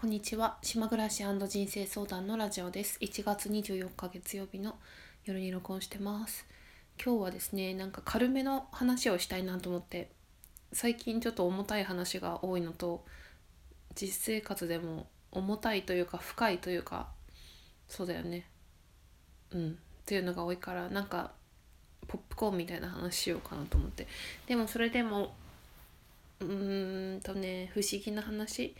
[0.00, 0.58] こんにちは。
[0.62, 3.00] 島暮らし人生相談のラジオです。
[3.00, 4.76] 1月24日月曜日の
[5.24, 6.46] 夜に録音してます。
[7.04, 10.08] 今日はですねなんか軽めの話をしたいなと思って
[10.72, 13.04] 最近ちょっと重たい話が多いのと
[13.96, 17.08] 実生活でも重たいというか深いというか
[17.88, 18.46] そうだよね。
[19.50, 19.70] うん。
[19.70, 19.74] っ
[20.06, 21.32] ていうのが多いからなんか
[22.06, 24.06] ポップコーンみたいな話しようかなと思って。
[24.46, 25.34] でもそれでも
[26.38, 28.76] うーんとね不思議な話。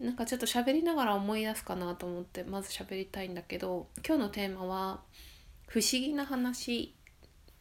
[0.00, 5.00] なんかちょっと喋りながら思い出すかなと思ってまず喋りたいんだけど今日のテーマは
[5.66, 6.94] 不思議な話。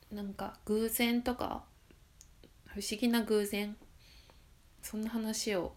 [0.10, 1.64] なんか偶然とか
[2.68, 3.76] 不思議な偶然。
[4.82, 5.74] そんな話を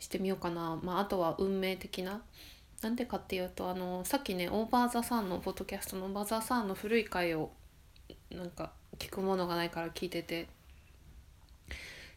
[0.00, 2.22] してみようかな、まあ、あとは運命的な。
[2.82, 7.52] なんでかっていうとあのさっきねオーバー・ザ・サンのポッドキャストのオーバー・ザ・サンの古い回を
[8.30, 10.48] なんか聞くものがないから聞いてて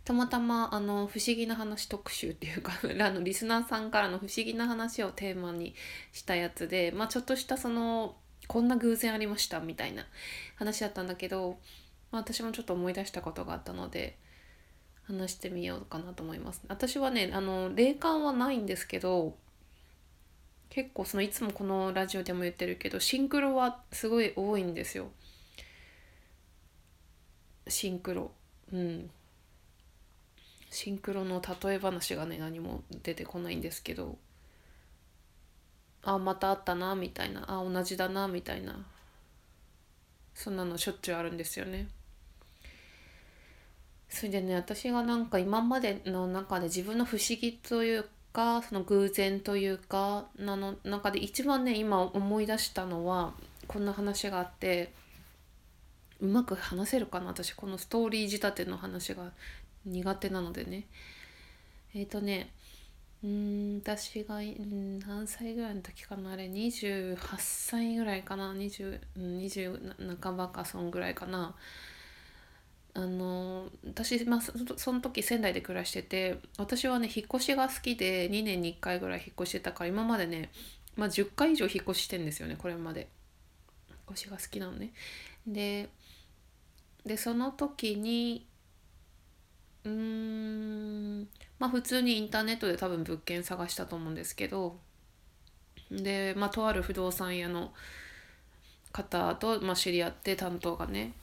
[0.07, 2.71] たまたまあの不思議な話特集っていうか
[3.01, 5.75] あのリスナーさんからの不思議な話をテーマに
[6.13, 8.15] したやつで、まあ、ちょっとしたその
[8.47, 10.07] こんな偶然ありましたみたいな
[10.55, 11.59] 話だったんだけど、
[12.11, 14.17] まあ、私もちょっと思い出したことがあったので
[15.03, 16.61] 話してみようかなと思います。
[16.69, 19.35] 私はねあの霊感はないんですけど
[20.69, 25.11] 結構そのいつもこのラジオでも言ってるけどシンクロはすごい多いんですよ。
[27.67, 28.31] シンクロ。
[28.71, 29.09] うん。
[30.69, 34.17] シンクロの例え話がね何も出てこないんですけど
[36.03, 38.85] あまたあったなみたいなあ同じだなみたいな
[40.33, 41.87] そんなのしょっちゅうあるんですよね。
[44.09, 53.33] それでね私がなんか今までの中で自分の不思議というかその偶然というかなの中で一番ね今思い出したのは
[53.67, 54.93] こんな話があって
[56.21, 59.31] うまく話せるかな私このストーリー仕立ての話が
[59.85, 60.87] 苦手なのでね。
[61.93, 62.51] えっ、ー、とね
[63.23, 71.55] うん私がん何歳ぐらいの時かなあれ28歳ぐらいかな20 20半ばかそんぐらいかな。
[72.93, 80.49] あの私、まあ、その時仙台で暮らしてて私はね引っ越しが好きで2年に1回ぐらい引っ越してたから今までね、
[80.95, 83.07] まあ、10回以上引っ越ししてんですよねこれまで。
[83.87, 84.93] 引っ越しが好きなのね。
[85.45, 85.89] で
[87.05, 88.46] でその時に
[89.87, 91.29] うーん。
[91.59, 94.79] まあ普通にインターネットで多分物件探したと思うんですけど。
[95.89, 97.73] でまあとある不動産屋の
[98.91, 101.13] 方と、まあ、知り合って担当がね。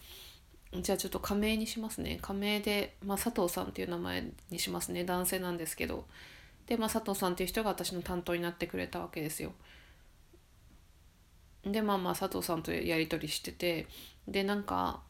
[0.73, 2.19] じゃあちょっと仮名にしますね。
[2.21, 5.05] 仮名で、まあ、佐藤さんっていう名前にしますね。
[5.05, 6.07] 男性なんですけど。
[6.67, 9.53] で、まあ、佐藤さんっていう人が私の担当になってくれたわけですよ。
[11.65, 13.87] でまあまあ佐藤さんとやり取りしてて。
[14.27, 15.03] でなんか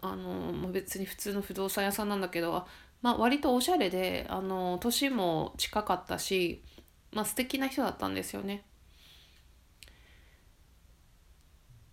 [0.00, 2.66] あの、ま、別に普通の不動産屋さんなんだけどあ
[3.02, 6.62] まあ、割とおしゃれであの年も近かったし、
[7.12, 8.64] まあ、素敵な人だったんですよね。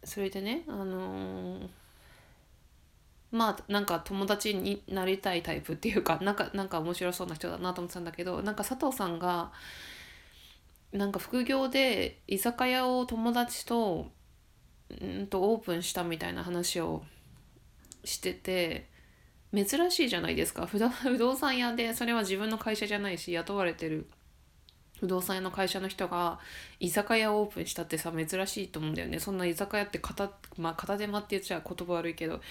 [0.04, 1.70] それでねあのー、
[3.32, 9.52] まあなんか友達になりたいタイプっていうかなんかなんか面白そうな人だなと思ってたんだけどなんか佐藤さんが
[10.92, 14.12] なんか副業で居酒屋を友達と
[15.04, 17.04] んとオープンしたみたいな話を
[18.04, 18.90] してて
[19.54, 20.78] 珍しいじゃないですか 不
[21.18, 24.08] 動産屋でそれは自分の会社じゃないし雇われてる
[25.00, 26.40] 不動産屋の会社の人が
[26.80, 32.42] 居酒屋をオープンしたってさ珍しいと思うんだよねそんな居酒屋って片,、まあ、片手間って言っちゃ言葉悪いけど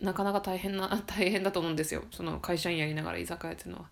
[0.00, 3.90] なかなか大変な 大変だと思うんですよその会社員やりながら居酒屋っていうのは。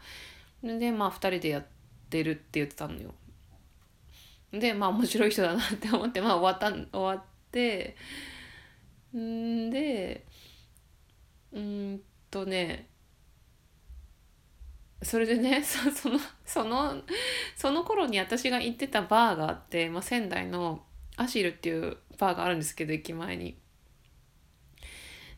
[0.62, 1.66] でまあ2人でやっ
[2.10, 3.14] てるって言ってたのよ。
[4.52, 7.96] でまあ面白い人だなって思ってまあ終わった終わって
[9.16, 10.26] んで
[11.52, 12.90] うんとね
[15.02, 17.02] それでね そのその
[17.56, 20.84] その頃に私が行ってたバーがあって、まあ、仙台の
[21.16, 23.58] アシルっていうバーがあるんですけど駅前に。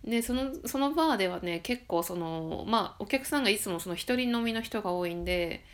[0.05, 5.65] でそのそのバーではね結構そのまあお客さんがいつもその一人飲みの人が多いんで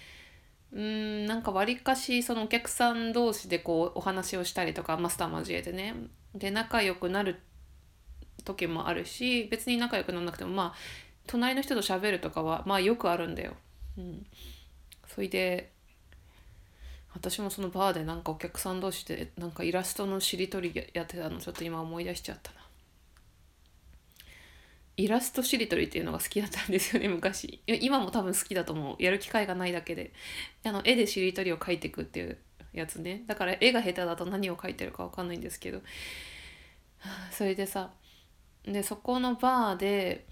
[0.70, 5.94] うんなんかわりかしそのお客さん同士でこうお話をしたりとかマスター交えてね
[6.34, 7.40] で仲良くなる
[8.44, 13.52] 時もあるし別に仲良くならなくてもまあ隣の人と喋るとかはまあよくあるんだよ。
[13.96, 14.26] うん、
[15.06, 15.70] それで
[17.14, 22.58] 私もそのバーでなんかお客さん同士でなんかイラストのしりとりやってたのちょっと今思い出しちゃったな。
[24.96, 27.62] イラストしりとりっていうのが好きだったんですよね 昔。
[27.66, 29.02] 今も多分好きだと思う。
[29.02, 30.12] やる機会がないだけで。
[30.64, 32.38] あの絵でしりとりを描いていくっていう
[32.72, 33.22] やつね。
[33.26, 35.82] だから絵が下手だと何を描いてるか分かんないんですけど。
[37.30, 37.92] それでさ
[38.64, 40.26] でそこのバーで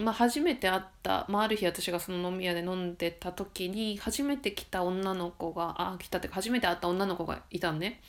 [0.00, 8.00] まあ、初めて会った、まあ、ある日私がその飲み屋で飲んでた時に初めて来た女の子があ来たっていうか初めて会った女の子がいたのね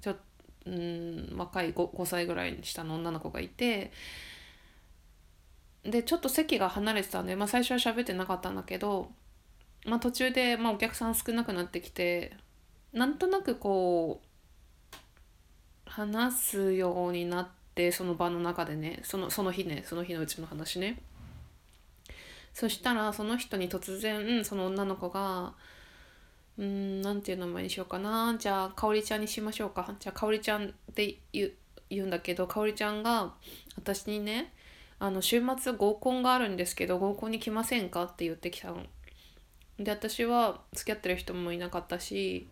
[0.00, 0.16] ちょ
[0.66, 3.90] うん若い 5, 5歳ぐらい下の女の子がいて
[5.82, 9.10] でちょっと席が離れてたんで、まあ、最初は喋ってなかったんだけど、
[9.86, 12.36] まあ、途中で、まあ、お客さん少なくなってきて
[12.92, 14.26] なんとなくこう
[15.86, 21.00] 話すようになってその場の中でねそのその日ねその日のうちの話ね。
[22.52, 25.54] そしたらその人に突然その女の子が
[26.58, 31.52] 「うん何ていう名前にしようかなじゃあかおりちゃんにしましょうか」じゃあかおりちゃんって言
[32.04, 33.34] うんだけどかおりちゃんが
[33.76, 34.52] 私にね
[34.98, 38.84] あの週末合コンがあるんですけど合コンに来ませんかって言ってきたの。
[39.78, 42.48] で私は付き合ってる人もいなかったし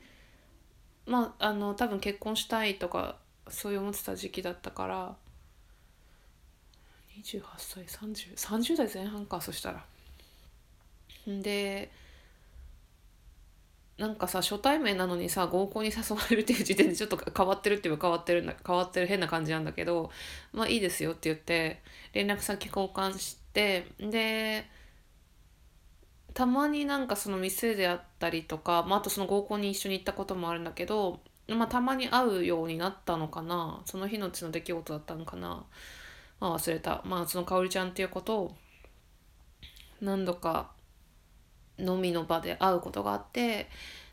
[1.04, 3.16] まああの多分結婚したいとか
[3.48, 5.16] そういう思ってた時期だったから
[7.22, 9.84] 28歳3030 30代前半かそしたら。
[11.26, 11.90] で
[13.98, 20.10] なんかさ初対面なのにさ合コンに誘われるっていう時点でちょっと変わってるっていうか変わってるんだ変わってる変な感じなんだけど
[20.52, 21.82] まあいいですよって言って
[22.12, 24.66] 連絡先交換してで
[26.32, 31.18] たまになんかその店であったりとか、まあ、あとその合コンに一緒に行ったこともあるんだけど、
[31.48, 35.64] まあ、たまに会うようになったのかなその日のうちの出来事だったのかな、
[36.40, 38.56] まあ、忘れたまあそのかおりちゃんっていうことを
[40.00, 40.70] 何度か
[41.78, 43.68] 飲みの場で会うことがあって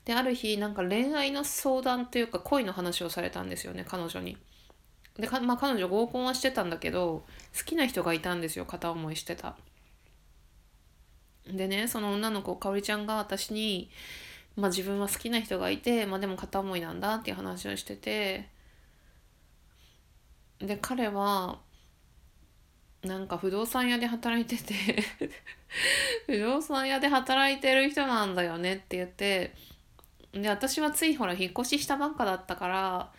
[0.06, 4.38] である日なんか恋愛の相談というか恋の話をされたんですよね彼女に。
[5.18, 7.24] でまあ、彼女合コンはしてたんだけど
[7.58, 9.56] 好きな人がいたんですよ片思いしてた。
[11.48, 13.90] でねその女の子かおりちゃんが私に、
[14.58, 18.50] まあ、自分は好きな人がいて、まあ、でも片思いなんだっていう話をしてて
[20.60, 21.60] で彼は
[23.06, 24.74] なんか不動産屋で働いてて
[26.26, 29.54] 不動産屋で働いてる人なんだよねって言って
[30.34, 33.12] で私はついほら引っ越ししたばっかだったから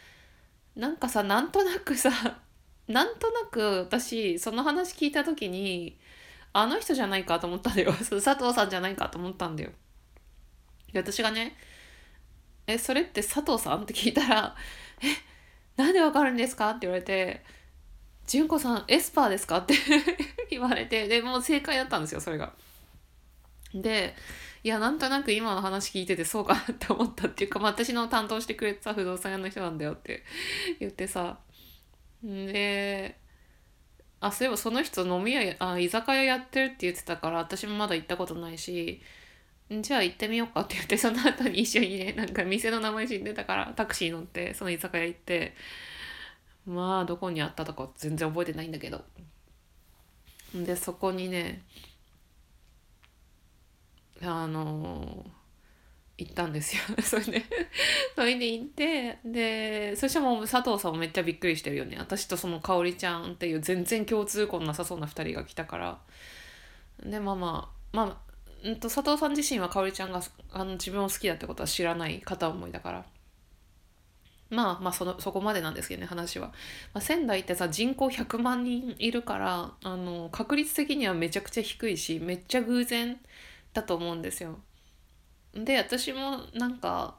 [0.74, 2.10] なんかさなんとなくさ
[2.88, 5.98] なんとなく私その話聞いた時に
[6.52, 9.70] あの人じゃないかと思ったんだよ 佐藤さんじゃないかと思ったんだよ
[10.92, 11.56] で私がね
[12.66, 14.56] 「えそれって佐藤さん?」って聞いたら
[15.02, 15.06] 「え
[15.76, 17.44] なんでわかるんですか?」って言われて
[18.26, 19.74] 純子さんエスパーですか?」って
[20.50, 22.52] 言われてでもう正解だったんですよそれが。
[23.74, 24.14] で
[24.64, 30.24] いやなんとなく今の話聞いててそうかなって思ったっていうか、まあ、私の担当してくれてた不動産屋の人なんだよって
[30.80, 31.38] 言ってさ
[32.22, 33.16] で
[34.20, 39.00] あそういえばその人飲み屋あ居酒屋やってるって言ってたから私もまだ行ったことないし
[39.70, 45.54] じゃあ行ってみようかって言ってその後に一緒にねなんか店の名前知ってたからタクシー乗ってその居酒屋行って
[46.66, 49.02] まあどこにあったとか全然覚えてないんだけど。
[50.54, 51.62] でそこにね
[54.22, 55.24] あの
[56.18, 56.82] 行ったんですよ。
[57.02, 57.42] それで。
[58.14, 61.96] それで行ってでそしたらもう佐藤さんもめっちゃびっくりしてるよね。
[61.98, 66.00] 私とその香織ちゃんっていう全然共通項なさそうな2人が来たから。
[67.02, 68.26] でまあまあまあ
[68.64, 73.04] うんと佐藤さん自身は香織ちゃんがあの自分を好きだってことは知らない片思いだから。
[74.48, 83.18] まあまあそのそこまでなんですけどね話は、まあ、仙台ってさ人口100万人いるからあの確率的にはめちゃくちゃ低いしめっちゃ偶然
[83.72, 84.58] だと思うんですよ。
[85.54, 87.16] で私もなんか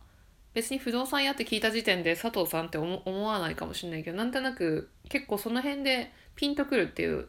[0.54, 7.28] 別に不動産屋って聞いた時点で佐藤さんって思わないかもしれないけどなんとなく結構その辺でピンとくるっていう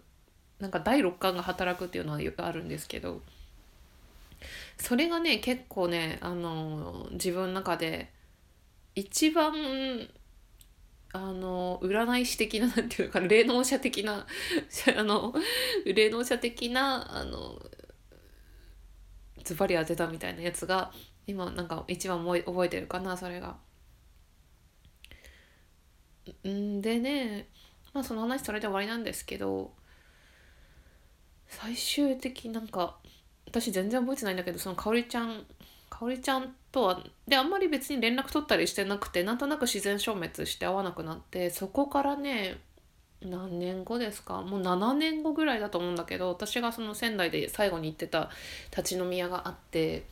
[0.60, 3.20] なんか第六感が働くっていうのはよくあるんですけど
[4.78, 8.10] それがね結構ねあの自分の中で
[8.98, 9.54] 一番
[11.12, 14.26] あの占い師的ななんていうか霊能者的な
[14.96, 15.32] あの
[15.86, 17.62] 霊能者的なあの
[19.44, 20.92] ズバリ当てたみたいなやつが
[21.28, 23.56] 今なんか一番覚えてるかなそれが。
[26.46, 27.48] んでね
[27.94, 29.74] まあその話それで終わりなんですけど
[31.46, 32.98] 最終的なんか
[33.46, 35.46] 私全然覚えてないんだけどそのかおりちゃん
[35.98, 42.58] かおりちゃんとはであんまり別に連絡取ったりしてなくてなんとなく自然消滅して会わなくなってそこからね
[43.20, 44.42] 何年後ですか？
[44.42, 48.30] もう7年後ぐらいだと思うんだけど私がその仙台で最後に行ってた
[48.70, 50.04] 立ち飲み屋があって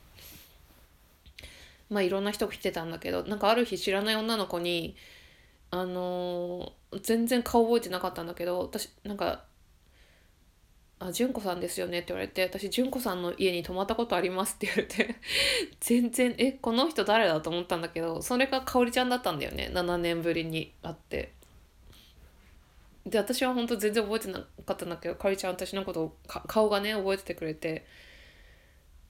[1.89, 4.97] まあいろんな人が来てたんだけどなんかある日知らない女の子に
[5.71, 9.45] あのー、全然顔覚えてなかったんだけど私なんか
[10.99, 15.17] あ、純子さんですよねって言われて、私、純子さんの家に泊まったことありますって言われて
[15.81, 19.71] 全然、え、この人誰だと思ったんだけど、それがかおりちゃんだったんだよね。
[19.73, 21.37] 7年ぶりに会って。
[23.07, 26.17] で私は本当全然覚えてなかったんだけどかおりちゃん私のことを
[26.49, 27.87] 顔がね覚えててくれて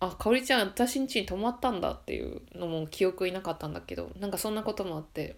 [0.00, 5.37] あかおりちゃん私ん家に泊まったんだっていうのも記憶いなかったんだけどなんかそんなこともあって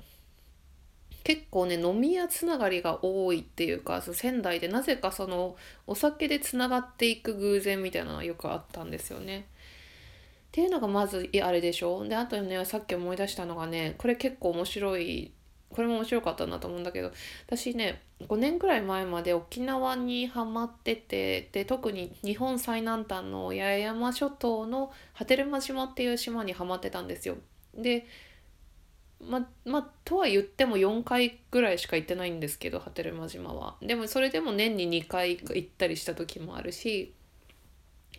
[1.28, 5.56] 結構ね飲み屋つながりが多いっていうか仙台でなぜかその
[5.86, 9.40] お酒でつながっていく偶然みたいなのがよくあったんですよね。
[9.40, 9.44] っ
[10.52, 15.32] ていうのがまずあれでしょであとねさっき思い出したのがねこれ結構面白い
[15.68, 17.12] これも面白かったなと思うんだけど
[17.46, 27.36] 私ね5年くらい前まで沖縄にハマっててで特に日本最南端の八重山諸島の波照間島っていう島にハマってたんですよ。
[27.74, 28.06] で
[29.20, 33.76] ままとは言っても4回ぐらいしか行ってないんですけど波照間島は。
[33.82, 37.12] でもそれでも年に2回行ったりした時もあるし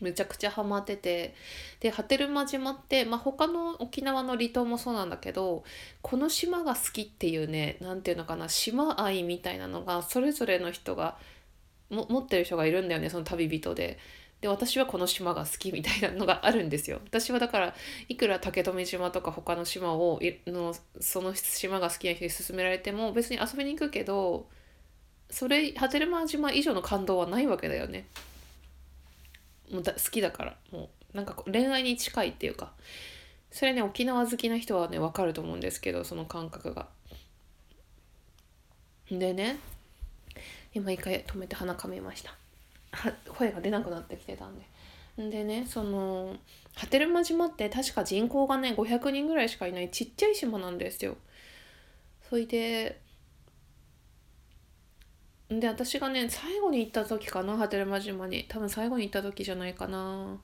[0.01, 1.35] めちゃくちゃハマってて
[1.79, 5.63] で波照間島って、まあ、他の沖縄の離島もそうなんだけど
[6.01, 11.17] この島が好きっていうね何て言うのかな島愛みたいなのがそれぞれの人が
[11.89, 13.97] も持ってる人がいるんだよねその旅人で。
[14.41, 17.01] で私はこの島が好きみたいなのがあるんですよ。
[17.07, 17.75] 私はだから
[18.07, 24.47] いくら竹富島とか他の島をのその島が好きな人に勧められても別に遊びに行くけど
[25.29, 28.07] それ波照間島以上の感動はないわけだよね。
[29.69, 32.73] もうだ好きだからもうなんか恋愛に近いっていうか
[33.51, 36.87] それね沖縄好きな人はね分かると思うんですけどその感覚が。
[39.11, 39.57] でね
[40.73, 42.38] 今一回止めて鼻かみました
[43.27, 44.65] 声が出なくなってきてたんで。
[45.17, 46.37] でねその
[46.75, 51.17] 波照間島って確か人口がね500人ぐらいしかいないちっちゃい島なんですよ。
[52.29, 53.01] それで
[55.49, 60.39] で私がね最後に行った時かな波照間島に多分最後に行った時じゃないかな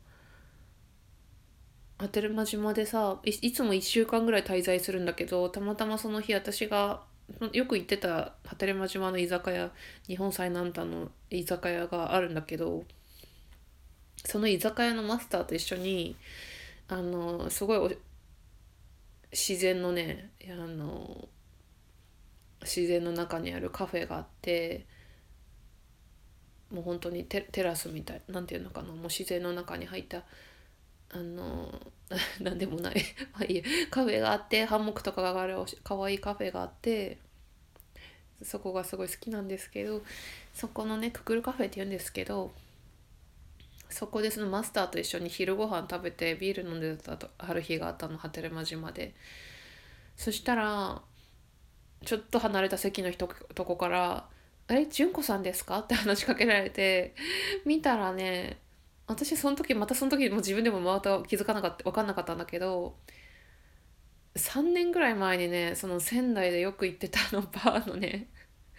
[1.99, 7.03] 波照間島でさいつも1週間ぐらい滞在するんだけどたまたまその日私が
[7.51, 9.71] よく行ってた波照間島の居酒屋
[10.07, 12.83] 日本最南端の居酒屋があるんだけど
[14.23, 16.15] その居酒屋のマスターと一緒に
[16.87, 17.97] あのすごい
[19.31, 21.27] 自然のねあの
[22.61, 24.85] 自然の中にあるカフェがあって
[26.71, 30.23] もう本当にテラスみたいなんていうのかなもう自然の中に入った
[31.09, 31.91] あの
[32.41, 32.95] 何でもない。
[33.33, 37.17] まあいいカフェがあってハンモックとかがあるかわいいカフェがあって
[38.41, 40.03] そこがすごい好きなんですけど
[40.53, 42.53] そこのねククルカフェって言うんですけど
[43.89, 49.13] そこでそのマスターと一緒に昼ご飯食べてビール飲んでたとある日があったの波照間島で。
[50.17, 51.01] そしたら
[52.05, 54.29] ちょっと離れた席の人とこから
[54.67, 57.15] 「あれ純子さんですか?」って話しかけられて
[57.65, 58.59] 見たらね
[59.07, 62.95] 私その時またその時も自分でもまた気づかなかった分かんなかったんだけど
[64.35, 68.29] 3年ぐらい前にねその仙台でよく行ってたのバーのね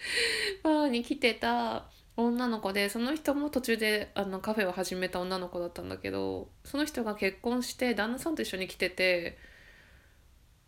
[0.62, 9.38] バーに来てた女の子でその人も途中であのカフェを始めた女の子だったんだけどその人が結婚して旦那さんと一緒に来てて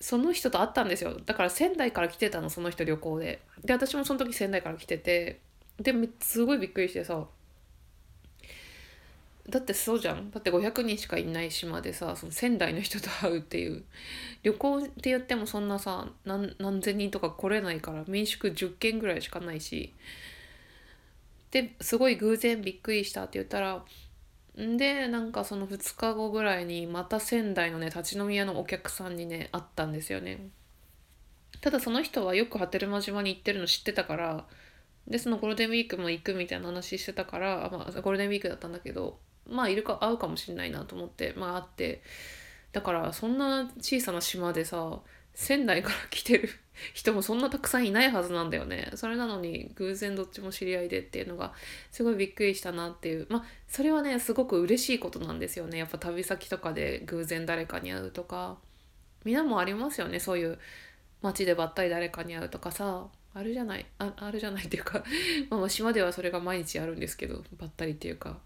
[0.00, 1.18] その人と会ったんですよ。
[1.26, 3.40] だから仙台から来てたのその人旅行で。
[3.64, 5.40] で私もその時仙台から来てて
[5.80, 7.26] ですごいびっくりしてさ
[9.48, 10.30] だってそうじゃん。
[10.30, 13.84] だって500人しかいない島でさその仙台の人と会うっていう。
[14.42, 19.94] 旅行って言ってもそんなさ何何千人とか来れないから民宿10軒ぐらいしかないし。
[21.50, 23.82] ですごい偶然びっくりしたって言ったら
[24.54, 30.48] でなんかその2日後ぐらいにまた仙台のね立ち飲み屋のお客さんにね会ったんですよね。
[31.60, 34.44] ただその人はよく波照間島に行ってるの知ってたから
[35.06, 42.02] でそのゴールデンウィークも行くみたいな話してたからまあ、ゴールデンウィークだったんだけどまあいるか会うかもしんないなと思ってまあ会って
[42.72, 45.00] だからそんな小さな島でさ
[45.34, 46.50] 仙台から来てる
[46.94, 48.90] 人もそんなたくさんいないはずなんだよね。
[48.94, 51.52] それなのに偶然どっちも知り合いでっていうのが
[51.90, 53.26] すごいびっくりしたなっていう。
[53.28, 55.78] まあそれはねすごく嬉しいことなんですよね。
[55.78, 58.58] やっぱ旅先とかで偶然誰かに会うとか。
[59.24, 60.20] みんなもありますよね。
[60.20, 60.58] そういう
[61.22, 63.08] 街でばったり誰かに会うとかさ。
[63.34, 65.04] あるじゃないああるじゃないっていうか。
[65.50, 68.40] まあ島ではそれが毎日あるんですけどばったりっていうか。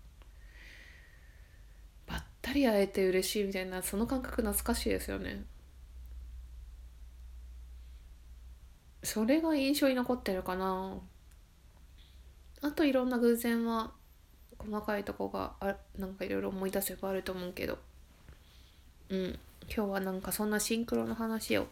[2.42, 5.44] ったり会えて嬉しいみたいなその感覚懐かしいですよね。
[9.04, 10.98] それが印象に残ってるかな。
[12.60, 13.92] あといろんな偶然は
[14.58, 17.78] 細かいとこがあなんかいろいろ思い出せばあると思うけど。
[19.08, 19.38] うん。
[19.74, 21.66] 今日はなんかそんなシンクロの話を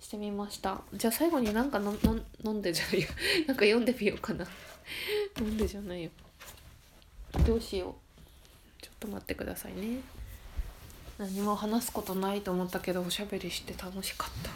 [0.00, 0.82] してみました。
[0.94, 3.08] じゃあ最後になんかのの飲んでじゃないよ。
[3.46, 4.44] なんか読んでみようかな。
[5.40, 6.10] 飲んでじゃないよ。
[7.46, 8.07] どうしよう。
[8.98, 10.00] と待ってくださいね。
[11.18, 14.50] 何も話すことないと思ったけどおしゃべりして楽しかった。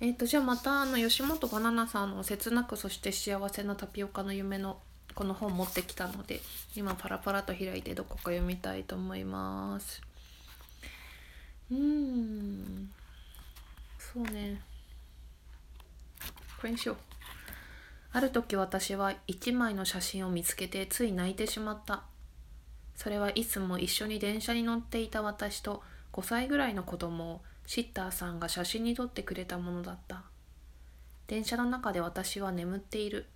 [0.00, 4.80] えっ、とじゃあまたあの吉本バナナさんの「切なくそして幸せなタピオカの夢」の
[5.14, 6.40] この本持ってきたので
[6.74, 10.00] 今パラパラと開いてどこか読みたいと思います。
[11.70, 12.90] うん。
[13.98, 14.60] そうね。
[16.60, 16.96] これにしよう。
[18.12, 22.02] ある時私は一枚の写真を見つけてつい泣いてしまった。
[23.02, 25.82] それはいつも一緒に電車に乗っていた私と
[26.12, 30.22] 5歳ぐらいの子供をシッターさんが写真に撮ってくれたものだった。
[31.26, 33.26] 電車の中で私は眠っている。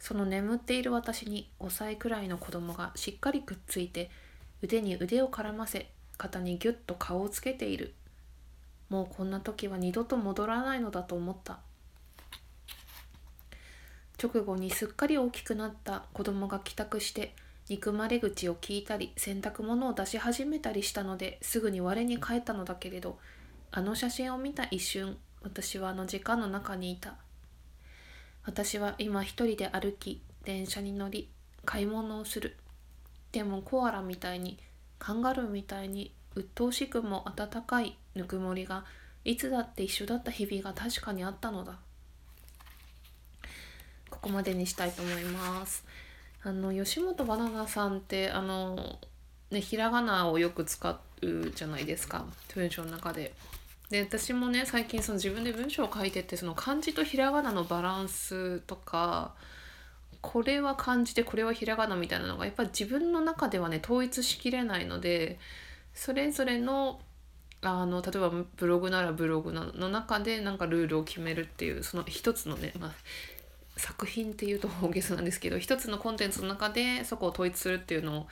[0.00, 4.10] その眠っている私に5歳くらいの子供がしっかりくっついて
[4.60, 7.94] 腕に腕を絡ませ肩にぎゅっと顔をつけている。
[8.88, 11.60] もうこんな時は二度と戻らないのだと思った。
[14.20, 17.36] 直後にすっかり大きくなった子供が帰宅して
[17.68, 23.18] 憎まれ口を聞いたり洗濯物を出し始めたりしたのですぐに我に返ったのだけれど
[23.70, 27.14] あの写真を見た一瞬私はあの時間の中にいた。
[28.44, 31.28] 私は今一人で歩き電車に乗り
[31.64, 32.56] 買い物をする。
[33.30, 34.58] でもコアラみたいに
[34.98, 38.84] カンガルーみたいに鬱陶しくも温かいぬくもりが
[39.24, 41.78] いつだって一緒だった日々が確かにあったのだ。
[44.10, 45.84] ここまでにしたいと思います。
[46.44, 48.98] あの吉本バナナさんってあの
[49.50, 53.32] ねひらがなをよく使うじゃないですか文章の中で。
[53.90, 59.34] で私もね最近その自分で文章を書いてってその漢字とひらがなのバランスとか
[60.22, 65.38] これは漢字でこれはひらがなみたいなのがやっぱ自分の中ではね統一しきれないので
[65.92, 67.00] それぞれの
[67.60, 72.92] あの例えばブログならブログの中でなんかルールを決めるっていうその一つのね、まあ、
[73.76, 78.26] 作品っていうと大げさなんですけど一つのコンテンツの中でそこを統一するっていうのを、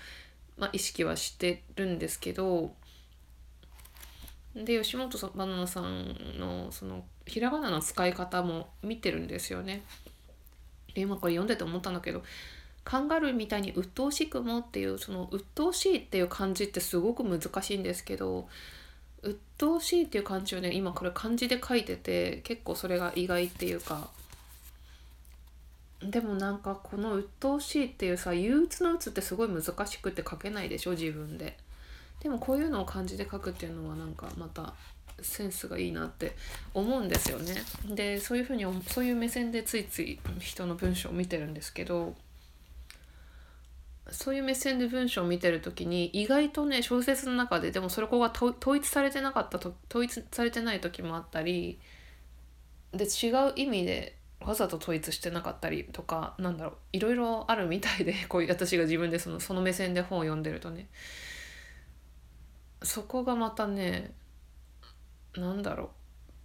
[0.59, 2.73] まあ、意識はしてるんですけど
[4.54, 9.82] で吉本バナナさんのそのひらがなの使い方も見てるんですよね。
[10.94, 12.25] で今これ読んでて思ったんだけど
[12.82, 18.49] カンガルーみたいに鬱陶しくもっていうその鬱陶しいっていう漢字ってすごく難しいんですけど
[19.23, 24.10] 鬱陶しいっていう漢字をね今これ漢字で書いてて結構それが意外っていうか
[26.02, 31.56] でもなんかこの鬱陶しいっていうさ憂鬱の鬱ってすごい難しくて書けないでしょ自分で。
[32.21, 34.75] でもこういうのを漢字で書くっていうのはなんかまた
[35.23, 36.36] センスがいいなって
[36.75, 37.54] 思うんですよね。
[37.95, 42.15] でそういうふうにそういう目線でついつい人の文章を見てるんですけど
[44.10, 51.78] そういう目線で文章を見てる時に意外とね小説の中ででもそれこが統一されてなかったと統一されてない時もあったり
[52.93, 60.89] で違う意味でわざと統一してなかったりとかなんだろういろいろあるみたいで こういう私が自分でそのその目線で本を読んでるとね。
[62.83, 64.15] そこがまたね
[65.37, 65.91] なんだろ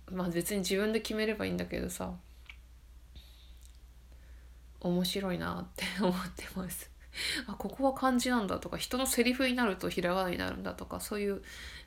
[0.08, 0.16] う。
[0.16, 2.14] まあ別に自分で決めればいいんだけどさ
[4.82, 6.92] 面白いなって思ってます。
[7.48, 11.42] あここは漢字なんだとか人のセリフになるとひらがなになるんだとかそういう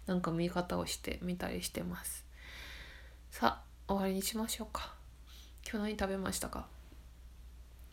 [0.07, 2.25] なんか見方をしてみたりしてます。
[3.31, 4.98] さあ終わりにしましょうか。
[5.71, 6.67] 今日何食べましたか？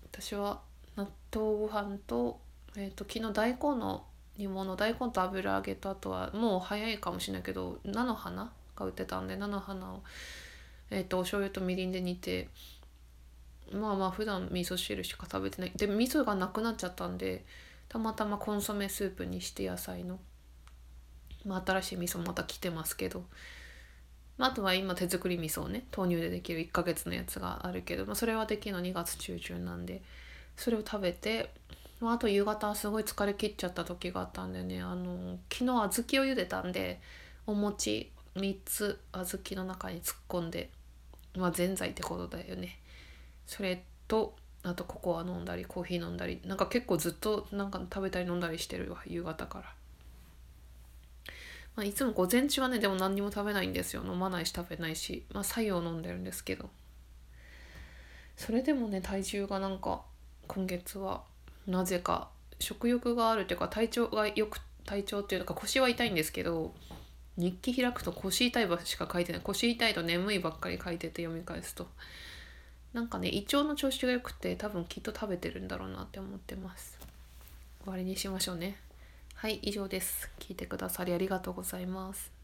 [0.10, 0.62] 私は
[0.96, 2.40] 納豆ご飯と,、
[2.78, 4.06] えーと、昨日大根の
[4.38, 10.04] 煮物大根と油揚げとあとはもう早いかもしれないけど菜の花が売ってたんで菜の花を、
[10.90, 12.48] えーと、お醤油とみりんで煮て
[13.74, 15.72] まあまあ普段味噌汁しか食べてない。
[15.76, 17.44] で味噌がなくなっちゃったんで
[17.90, 20.18] たまたまコンソメスープにして野菜の、
[21.46, 23.26] まあ、新しい味噌また来てますけど
[24.38, 30.02] まあ、あとは今手作り味噌をね豆乳でできる1ヶ月のやつがあるけど、まあ、それはできるの2月中旬なんで
[30.58, 31.52] それを食べて、
[32.00, 37.00] まあ、あと夕方すごい疲れ切っちゃった時があったんでねあの昨日小豆を茹でたんで
[37.48, 40.70] お餅3つ小豆の中に突っ込んで
[41.38, 42.80] まあぜんざいってことだよね
[43.48, 49.74] それとあとココア飲んだりコーヒー飲んだりなんか結構ずっとなんか食べたり飲んだりしてるわ夕方から。
[51.76, 54.04] まあ、いつも午前中はねでも何にも食べないんですよ。
[54.06, 55.26] 飲まないし食べないし。
[55.34, 56.70] まあ白湯を飲んでるんですけど。
[58.38, 60.02] それでもね体重がなんか
[60.48, 61.24] 今月は
[61.68, 66.74] なぜか食欲があるっていうか体調がよく体調っていうのか腰は痛いんですけど
[67.38, 69.42] 日記開くと腰痛い場しか書いてない。
[69.42, 71.88] 腰痛いと眠いばっかり書いてて読み返すと。
[72.94, 76.98] なんかね胃腸の調子が良くて多分きっと食べてるんだろうなって思ってます。
[77.84, 78.78] 終わりにしましょうね。
[79.36, 80.32] はい以上です。
[80.40, 82.35] 聞いてくださりありがとうございます。